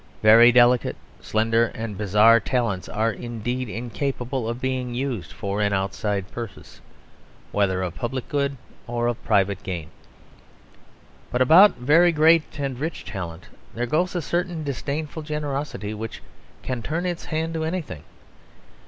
[0.23, 6.31] Very delicate, slender, and bizarre talents are indeed incapable of being used for an outside
[6.31, 6.81] purpose,
[7.51, 9.91] whether of public good or of private gain.
[11.31, 16.23] But about very great and rich talent there goes a certain disdainful generosity which
[16.63, 18.03] can turn its hand to anything.